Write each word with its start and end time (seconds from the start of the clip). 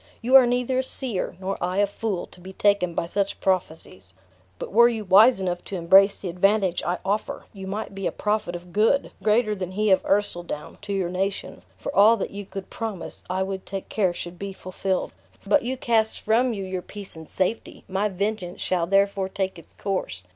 You 0.19 0.33
are 0.33 0.47
neither 0.47 0.79
a 0.79 0.83
seer, 0.83 1.35
nor 1.39 1.59
I 1.63 1.77
a 1.77 1.85
fool, 1.85 2.25
to 2.25 2.41
be 2.41 2.53
taken 2.53 2.95
by 2.95 3.05
such 3.05 3.39
prophecies. 3.39 4.15
But 4.57 4.71
were 4.73 4.87
you 4.89 5.05
wise 5.05 5.39
enough 5.39 5.63
to 5.65 5.75
embrace 5.75 6.19
the 6.21 6.27
advantage 6.29 6.81
I 6.81 6.97
offer, 7.05 7.45
you 7.53 7.67
might 7.67 7.93
be 7.93 8.07
a 8.07 8.11
prophet 8.11 8.55
of 8.55 8.73
good, 8.73 9.11
greater 9.21 9.53
than 9.53 9.73
he 9.73 9.91
of 9.91 10.01
Ercildown, 10.03 10.81
to 10.81 10.91
your 10.93 11.11
nation; 11.11 11.61
for 11.77 11.95
all 11.95 12.17
that 12.17 12.31
you 12.31 12.47
could 12.47 12.71
promise, 12.71 13.23
I 13.29 13.43
would 13.43 13.63
take 13.67 13.89
care 13.89 14.11
should 14.11 14.39
be 14.39 14.53
fulfilled. 14.53 15.13
But 15.45 15.61
you 15.61 15.77
cast 15.77 16.19
from 16.19 16.51
you 16.51 16.63
your 16.65 16.81
peace 16.81 17.15
and 17.15 17.29
safety; 17.29 17.83
my 17.87 18.09
vengeance 18.09 18.59
shall 18.59 18.87
therefore 18.87 19.29
take 19.29 19.59
its 19.59 19.71
course. 19.73 20.23